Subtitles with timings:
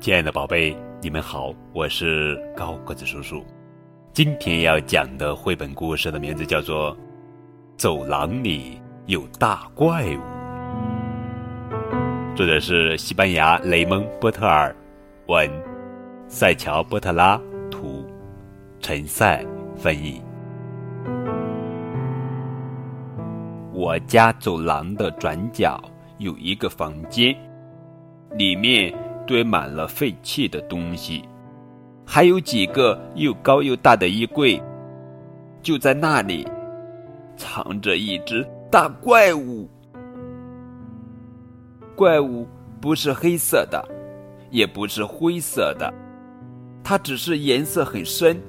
[0.00, 3.44] 亲爱的宝贝，你们好，我是高个子叔叔。
[4.12, 6.94] 今天要讲的绘本故事的名字叫做
[7.76, 10.20] 《走廊里有大怪物》，
[12.36, 14.74] 作者是西班牙雷蒙波特尔，
[15.26, 15.50] 文，
[16.28, 17.36] 塞乔波特拉
[17.68, 18.06] 图，
[18.78, 19.44] 陈赛
[19.76, 20.22] 翻译。
[23.72, 25.82] 我家走廊的转角
[26.18, 27.36] 有一个房间，
[28.36, 28.94] 里面。
[29.28, 31.22] 堆满了废弃的东西，
[32.06, 34.60] 还有几个又高又大的衣柜。
[35.60, 36.48] 就在那里，
[37.36, 39.68] 藏着一只大怪物。
[41.94, 42.48] 怪物
[42.80, 43.86] 不是黑色的，
[44.50, 45.92] 也不是灰色的，
[46.82, 48.40] 它只是颜色很深。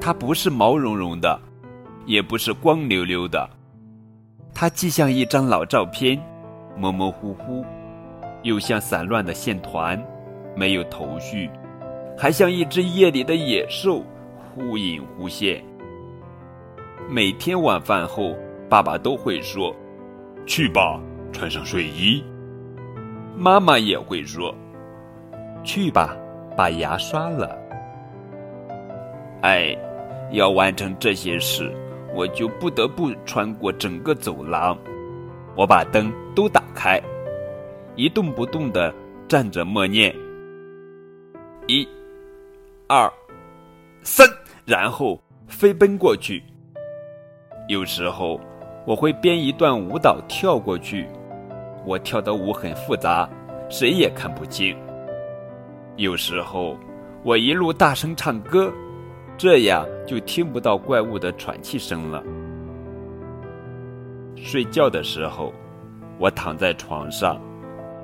[0.00, 1.38] 它不是毛茸茸的，
[2.06, 3.46] 也不是光溜溜的，
[4.54, 6.18] 它既像一张老照片，
[6.78, 7.62] 模模糊糊。
[8.46, 10.00] 又像散乱的线团，
[10.54, 11.50] 没有头绪，
[12.16, 14.04] 还像一只夜里的野兽，
[14.54, 15.60] 忽隐忽现。
[17.10, 18.36] 每天晚饭后，
[18.68, 19.74] 爸爸都会说
[20.46, 21.00] ：“去吧，
[21.32, 22.24] 穿上睡衣。”
[23.36, 24.54] 妈妈也会说
[25.64, 26.16] ：“去吧，
[26.56, 27.50] 把牙刷了。”
[29.42, 29.76] 哎，
[30.30, 31.74] 要完成这些事，
[32.14, 34.78] 我就不得不穿过整个走廊。
[35.56, 37.02] 我把灯都打开。
[37.96, 38.94] 一动不动的
[39.26, 40.14] 站着默念，
[41.66, 41.88] 一、
[42.86, 43.10] 二、
[44.02, 44.28] 三，
[44.66, 46.42] 然后飞奔过去。
[47.68, 48.38] 有时候
[48.86, 51.08] 我会编一段舞蹈跳过去，
[51.86, 53.26] 我跳的舞很复杂，
[53.70, 54.76] 谁也看不清。
[55.96, 56.76] 有时候
[57.22, 58.70] 我一路大声唱歌，
[59.38, 62.22] 这样就听不到怪物的喘气声了。
[64.36, 65.50] 睡觉的时候，
[66.18, 67.40] 我躺在床上。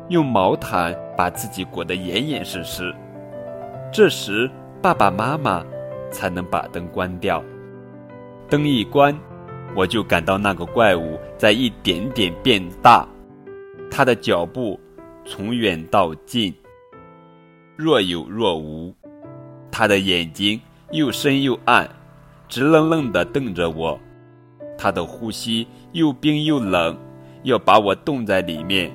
[0.09, 2.95] 用毛毯把自己裹得严严实实，
[3.93, 4.51] 这时
[4.83, 5.65] 爸爸妈妈
[6.11, 7.43] 才能把灯关掉。
[8.49, 9.19] 灯一关，
[9.75, 13.09] 我就感到那个怪物在一点点变大，
[13.91, 14.79] 他的脚步
[15.25, 16.55] 从远到近，
[17.77, 18.95] 若有若无，
[19.71, 20.61] 他的眼睛
[20.91, 21.89] 又深又暗，
[22.49, 23.99] 直愣愣地瞪着我，
[24.77, 26.99] 他的呼吸又冰又冷，
[27.45, 28.93] 要把我冻在里面。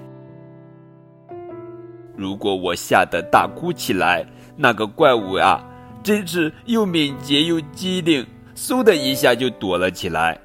[2.17, 5.63] 如果我吓得大哭起来，那个怪物啊，
[6.03, 10.37] 真是又敏捷又机灵，嗖的一下就躲了起来。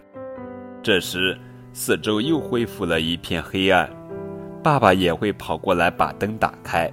[0.82, 1.37] 这时，
[1.72, 3.88] 四周又恢复了一片黑暗，
[4.62, 6.93] 爸爸也会跑过来把灯打开。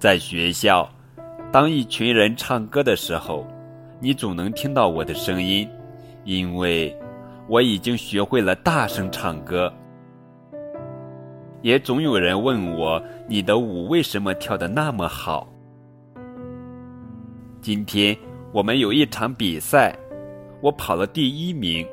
[0.00, 0.90] 在学校，
[1.52, 3.46] 当一群人唱歌的时候，
[4.00, 5.68] 你总能听到我的声音，
[6.24, 6.92] 因为
[7.46, 9.72] 我已经学会了大声唱歌。
[11.62, 15.48] 也总有人问我：“你的舞为什么跳得那么好？”
[17.62, 18.16] 今天
[18.52, 19.96] 我们有一场比赛，
[20.60, 21.86] 我跑了第一名，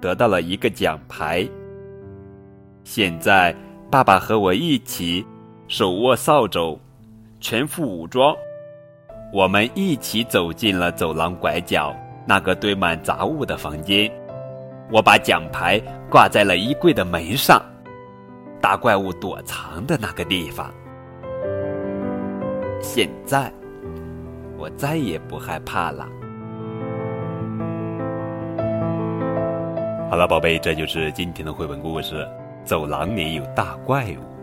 [0.00, 1.48] 得到了一个奖牌。
[2.82, 3.54] 现在
[3.88, 5.24] 爸爸和我一起
[5.68, 6.78] 手握扫帚，
[7.40, 8.34] 全副武装，
[9.32, 11.94] 我们一起走进了走廊拐角
[12.26, 14.10] 那个堆满杂物的房间。
[14.90, 17.62] 我把奖牌挂在了衣柜的门上。
[18.64, 20.72] 大怪物躲藏的那个地方。
[22.80, 23.52] 现在，
[24.56, 26.08] 我再也不害怕了。
[30.08, 32.26] 好了，宝贝，这就是今天的绘本故事。
[32.64, 34.33] 走廊里有大怪物。